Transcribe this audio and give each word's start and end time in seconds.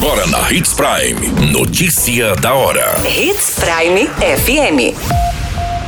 Agora 0.00 0.28
na 0.28 0.52
Hits 0.52 0.74
Prime. 0.74 1.50
Notícia 1.50 2.36
da 2.36 2.54
hora. 2.54 2.94
Hits 3.04 3.56
Prime 3.58 4.06
FM. 4.06 4.94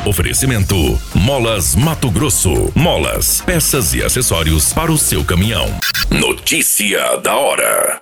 Oferecimento: 0.05 1.01
Molas 1.15 1.77
Mato 1.77 2.11
Grosso. 2.11 2.73
Molas, 2.75 3.41
peças 3.43 3.95
e 3.95 4.03
acessórios 4.03 4.73
para 4.73 4.91
o 4.91 4.99
seu 4.99 5.25
caminhão. 5.25 5.73
Notícia 6.11 7.19
da 7.19 7.37
hora. 7.37 8.01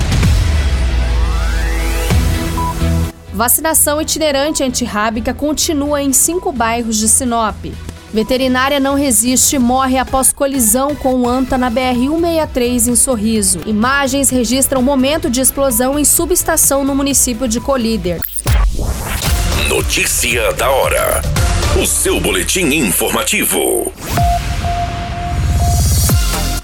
Vacinação 3.31 4.01
itinerante 4.01 4.65
antirrábica 4.65 5.35
continua 5.35 6.03
em 6.03 6.15
cinco 6.15 6.51
bairros 6.51 6.97
de 6.97 7.07
Sinop. 7.07 7.67
Veterinária 8.13 8.81
não 8.81 8.95
resiste 8.95 9.59
morre 9.59 9.99
após 9.99 10.33
colisão 10.33 10.95
com 10.95 11.15
o 11.15 11.29
anta 11.29 11.59
na 11.59 11.71
BR-163 11.71 12.89
em 12.89 12.97
Sorriso. 12.97 13.61
Imagens 13.67 14.31
registram 14.31 14.81
momento 14.81 15.29
de 15.29 15.41
explosão 15.41 15.99
em 15.99 16.05
subestação 16.05 16.85
no 16.85 16.95
município 16.95 17.47
de 17.47 17.61
Colíder. 17.61 18.21
Notícia 19.69 20.53
da 20.55 20.71
hora. 20.71 21.21
O 21.81 21.87
seu 21.87 22.19
boletim 22.19 22.65
informativo. 22.75 23.93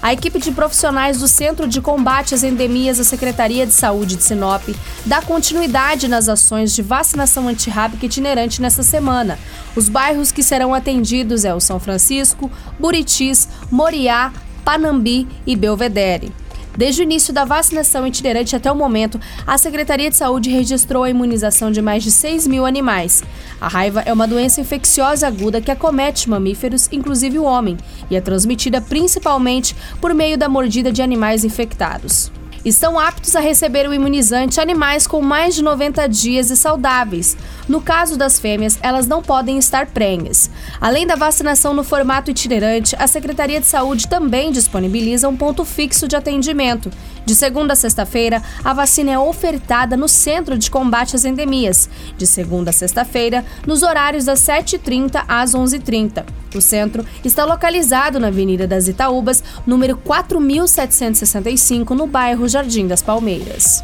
A 0.05 0.13
equipe 0.13 0.37
de 0.37 0.51
profissionais 0.51 1.17
do 1.17 1.27
Centro 1.27 1.67
de 1.67 1.81
Combate 1.81 2.35
às 2.35 2.43
Endemias 2.43 2.99
da 2.99 3.03
Secretaria 3.03 3.65
de 3.65 3.73
Saúde 3.73 4.15
de 4.15 4.23
Sinop 4.23 4.61
dá 5.03 5.19
continuidade 5.19 6.07
nas 6.07 6.29
ações 6.29 6.75
de 6.75 6.83
vacinação 6.83 7.47
antirrábica 7.47 8.05
itinerante 8.05 8.61
nesta 8.61 8.83
semana. 8.83 9.39
Os 9.75 9.89
bairros 9.89 10.31
que 10.31 10.43
serão 10.43 10.75
atendidos 10.75 11.43
é 11.43 11.55
o 11.55 11.59
São 11.59 11.79
Francisco, 11.79 12.51
Buritis, 12.79 13.49
Moriá, 13.71 14.31
Panambi 14.63 15.27
e 15.43 15.55
Belvedere. 15.55 16.31
Desde 16.77 17.01
o 17.01 17.03
início 17.03 17.33
da 17.33 17.45
vacinação 17.45 18.05
itinerante 18.05 18.55
até 18.55 18.71
o 18.71 18.75
momento, 18.75 19.19
a 19.47 19.57
Secretaria 19.57 20.09
de 20.09 20.17
Saúde 20.17 20.49
registrou 20.49 21.03
a 21.03 21.09
imunização 21.09 21.71
de 21.71 21.81
mais 21.81 22.03
de 22.03 22.11
6 22.11 22.47
mil 22.47 22.65
animais. 22.65 23.23
A 23.61 23.67
raiva 23.67 24.01
é 24.05 24.11
uma 24.11 24.27
doença 24.27 24.59
infecciosa 24.59 25.27
aguda 25.27 25.61
que 25.61 25.71
acomete 25.71 26.29
mamíferos, 26.29 26.89
inclusive 26.91 27.39
o 27.39 27.43
homem, 27.43 27.77
e 28.09 28.15
é 28.15 28.21
transmitida 28.21 28.81
principalmente 28.81 29.75
por 30.01 30.13
meio 30.13 30.37
da 30.37 30.49
mordida 30.49 30.91
de 30.91 31.01
animais 31.01 31.45
infectados 31.45 32.31
estão 32.65 32.99
aptos 32.99 33.35
a 33.35 33.39
receber 33.39 33.87
o 33.87 33.93
imunizante 33.93 34.59
animais 34.59 35.05
com 35.05 35.21
mais 35.21 35.53
de 35.53 35.63
90 35.63 36.09
dias 36.09 36.49
e 36.49 36.57
saudáveis. 36.57 37.37
No 37.69 37.79
caso 37.79 38.17
das 38.17 38.39
fêmeas, 38.39 38.79
elas 38.81 39.05
não 39.05 39.21
podem 39.21 39.57
estar 39.59 39.85
prenhas. 39.85 40.49
Além 40.81 41.05
da 41.05 41.15
vacinação 41.15 41.73
no 41.73 41.83
formato 41.83 42.31
itinerante, 42.31 42.95
a 42.97 43.07
Secretaria 43.07 43.59
de 43.61 43.67
Saúde 43.67 44.07
também 44.07 44.51
disponibiliza 44.51 45.29
um 45.29 45.37
ponto 45.37 45.63
fixo 45.63 46.07
de 46.07 46.15
atendimento. 46.15 46.91
De 47.25 47.33
segunda 47.33 47.73
a 47.73 47.75
sexta-feira, 47.75 48.41
a 48.63 48.73
vacina 48.73 49.11
é 49.11 49.17
ofertada 49.17 49.97
no 49.97 50.07
Centro 50.07 50.57
de 50.57 50.69
Combate 50.69 51.15
às 51.15 51.25
Endemias. 51.25 51.89
De 52.17 52.27
segunda 52.27 52.69
a 52.69 52.73
sexta-feira, 52.73 53.43
nos 53.65 53.81
horários 53.81 54.25
das 54.25 54.39
7h30 54.41 55.23
às 55.27 55.53
11h30. 55.53 56.23
O 56.53 56.61
centro 56.61 57.03
está 57.23 57.43
localizado 57.43 58.19
na 58.19 58.27
Avenida 58.27 58.67
das 58.67 58.87
Itaúbas, 58.87 59.43
número 59.65 59.97
4765, 59.97 61.95
no 61.95 62.05
bairro 62.05 62.47
Jardim 62.47 62.87
das 62.87 63.01
Palmeiras. 63.01 63.83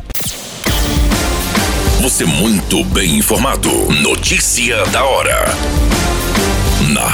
Você 2.01 2.25
muito 2.25 2.83
bem 2.85 3.17
informado. 3.17 3.69
Notícia 4.01 4.83
da 4.87 5.03
hora 5.03 5.90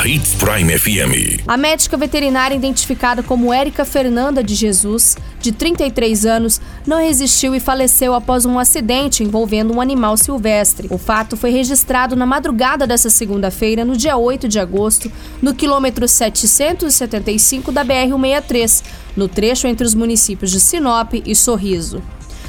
Hits 0.08 0.36
Prime 0.36 0.80
FM. 0.80 1.44
A 1.46 1.58
médica 1.58 1.98
veterinária 1.98 2.56
identificada 2.56 3.22
como 3.22 3.54
Érica 3.54 3.84
Fernanda 3.84 4.42
de 4.42 4.56
Jesus, 4.56 5.18
de 5.42 5.52
33 5.52 6.26
anos, 6.26 6.62
não 6.86 7.02
resistiu 7.02 7.54
e 7.54 7.60
faleceu 7.60 8.14
após 8.14 8.46
um 8.46 8.58
acidente 8.58 9.22
envolvendo 9.22 9.74
um 9.74 9.82
animal 9.82 10.16
silvestre. 10.16 10.88
O 10.90 10.98
fato 10.98 11.36
foi 11.36 11.50
registrado 11.50 12.16
na 12.16 12.26
madrugada 12.26 12.88
dessa 12.88 13.10
segunda-feira, 13.10 13.84
no 13.84 13.98
dia 13.98 14.16
8 14.16 14.48
de 14.48 14.60
agosto, 14.60 15.12
no 15.42 15.54
quilômetro 15.54 16.08
775 16.08 17.70
da 17.70 17.84
BR-163, 17.84 18.84
no 19.14 19.28
trecho 19.28 19.68
entre 19.68 19.86
os 19.86 19.94
municípios 19.94 20.52
de 20.52 20.62
Sinop 20.62 21.16
e 21.16 21.36
Sorriso. 21.36 22.02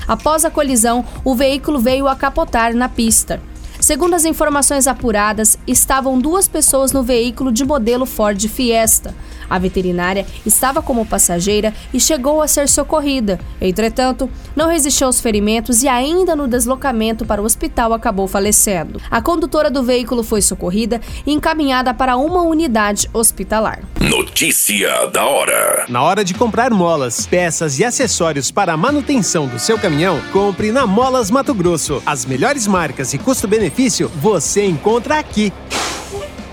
Após 0.07 0.45
a 0.45 0.51
colisão, 0.51 1.05
o 1.25 1.35
veículo 1.35 1.81
veio 1.81 2.07
a 2.07 2.15
capotar 2.15 2.73
na 2.73 2.89
pista. 2.89 3.43
Segundo 3.89 4.13
as 4.13 4.27
informações 4.27 4.87
apuradas, 4.87 5.59
estavam 5.67 6.19
duas 6.19 6.47
pessoas 6.47 6.93
no 6.93 7.03
veículo 7.03 7.51
de 7.51 7.65
modelo 7.65 8.05
Ford 8.05 8.39
Fiesta. 8.47 9.15
A 9.49 9.59
veterinária 9.59 10.27
estava 10.45 10.83
como 10.83 11.07
passageira 11.07 11.73
e 11.93 12.01
chegou 12.01 12.43
a 12.43 12.49
ser 12.49 12.69
socorrida. 12.69 13.39
Entretanto, 13.61 14.31
não 14.55 14.69
resistiu 14.69 15.07
aos 15.07 15.21
ferimentos 15.21 15.83
e, 15.83 15.89
ainda 15.89 16.35
no 16.35 16.49
deslocamento 16.49 17.25
para 17.25 17.43
o 17.43 17.45
hospital, 17.45 17.93
acabou 17.93 18.27
falecendo. 18.27 19.01
A 19.11 19.21
condutora 19.21 19.71
do 19.71 19.83
veículo 19.83 20.23
foi 20.23 20.43
socorrida 20.43 21.01
e 21.27 21.33
encaminhada 21.33 21.95
para 21.95 22.17
uma 22.17 22.43
unidade 22.43 23.09
hospitalar. 23.13 23.81
Notícia 24.01 25.07
da 25.07 25.25
hora: 25.27 25.87
Na 25.89 26.03
hora 26.03 26.25
de 26.25 26.35
comprar 26.35 26.71
molas, 26.71 27.27
peças 27.27 27.79
e 27.79 27.85
acessórios 27.85 28.51
para 28.51 28.73
a 28.73 28.77
manutenção 28.77 29.47
do 29.47 29.59
seu 29.59 29.79
caminhão, 29.79 30.21
compre 30.33 30.73
na 30.73 30.87
Molas 30.87 31.31
Mato 31.31 31.55
Grosso. 31.55 32.03
As 32.05 32.25
melhores 32.25 32.67
marcas 32.67 33.13
e 33.13 33.19
custo-benefício 33.19 34.11
você 34.17 34.65
encontra 34.65 35.19
aqui. 35.19 35.53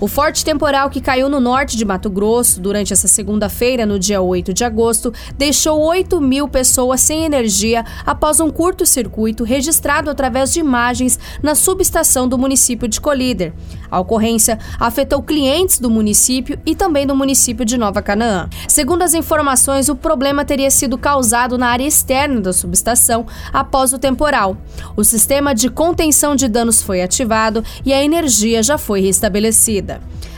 O 0.00 0.08
forte 0.08 0.42
temporal 0.42 0.88
que 0.88 0.98
caiu 0.98 1.28
no 1.28 1.38
norte 1.38 1.76
de 1.76 1.84
Mato 1.84 2.08
Grosso 2.08 2.58
durante 2.58 2.90
essa 2.90 3.06
segunda-feira, 3.06 3.84
no 3.84 3.98
dia 3.98 4.22
8 4.22 4.54
de 4.54 4.64
agosto, 4.64 5.12
deixou 5.36 5.78
8 5.78 6.18
mil 6.22 6.48
pessoas 6.48 7.02
sem 7.02 7.22
energia 7.22 7.84
após 8.06 8.40
um 8.40 8.48
curto-circuito 8.48 9.44
registrado 9.44 10.08
através 10.08 10.54
de 10.54 10.58
imagens 10.58 11.18
na 11.42 11.54
subestação 11.54 12.26
do 12.26 12.38
município 12.38 12.88
de 12.88 12.98
Colíder. 12.98 13.52
A 13.90 14.00
ocorrência 14.00 14.58
afetou 14.78 15.22
clientes 15.22 15.78
do 15.78 15.90
município 15.90 16.58
e 16.64 16.74
também 16.74 17.06
do 17.06 17.14
município 17.14 17.66
de 17.66 17.76
Nova 17.76 18.00
Canaã. 18.00 18.48
Segundo 18.68 19.02
as 19.02 19.12
informações, 19.12 19.90
o 19.90 19.96
problema 19.96 20.46
teria 20.46 20.70
sido 20.70 20.96
causado 20.96 21.58
na 21.58 21.68
área 21.68 21.86
externa 21.86 22.40
da 22.40 22.54
subestação 22.54 23.26
após 23.52 23.92
o 23.92 23.98
temporal. 23.98 24.56
O 24.96 25.04
sistema 25.04 25.54
de 25.54 25.68
contenção 25.68 26.34
de 26.34 26.48
danos 26.48 26.80
foi 26.80 27.02
ativado 27.02 27.62
e 27.84 27.92
a 27.92 28.02
energia 28.02 28.62
já 28.62 28.78
foi 28.78 29.02
restabelecida. 29.02 29.89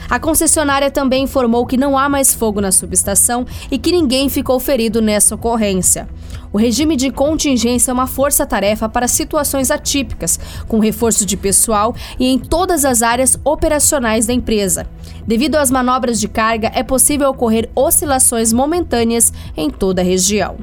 A 0.08 0.20
concessionária 0.20 0.90
também 0.90 1.24
informou 1.24 1.66
que 1.66 1.76
não 1.76 1.96
há 1.96 2.08
mais 2.08 2.34
fogo 2.34 2.60
na 2.60 2.70
subestação 2.70 3.46
e 3.70 3.78
que 3.78 3.90
ninguém 3.90 4.28
ficou 4.28 4.60
ferido 4.60 5.00
nessa 5.00 5.34
ocorrência. 5.34 6.06
O 6.52 6.58
regime 6.58 6.96
de 6.96 7.10
contingência 7.10 7.90
é 7.90 7.94
uma 7.94 8.06
força-tarefa 8.06 8.88
para 8.88 9.08
situações 9.08 9.70
atípicas, 9.70 10.38
com 10.68 10.78
reforço 10.78 11.24
de 11.24 11.36
pessoal 11.36 11.94
e 12.18 12.26
em 12.26 12.38
todas 12.38 12.84
as 12.84 13.00
áreas 13.00 13.38
operacionais 13.42 14.26
da 14.26 14.34
empresa. 14.34 14.86
Devido 15.26 15.56
às 15.56 15.70
manobras 15.70 16.20
de 16.20 16.28
carga, 16.28 16.70
é 16.74 16.82
possível 16.82 17.30
ocorrer 17.30 17.70
oscilações 17.74 18.52
momentâneas 18.52 19.32
em 19.56 19.70
toda 19.70 20.02
a 20.02 20.04
região. 20.04 20.56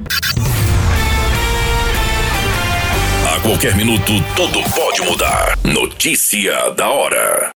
A 3.26 3.40
qualquer 3.40 3.74
minuto, 3.74 4.12
tudo 4.36 4.60
pode 4.70 5.02
mudar. 5.02 5.58
Notícia 5.64 6.70
da 6.76 6.88
hora. 6.88 7.48